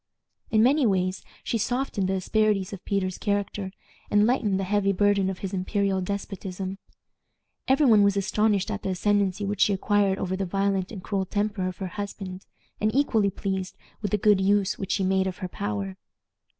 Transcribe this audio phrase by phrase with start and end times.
[0.49, 3.71] In many ways she softened the asperities of Peter's character,
[4.09, 6.79] and lightened the heavy burden of his imperial despotism.
[7.67, 11.25] Every one was astonished at the ascendency which she acquired over the violent and cruel
[11.25, 12.47] temper of her husband,
[12.79, 15.97] and equally pleased with the good use which she made of her power.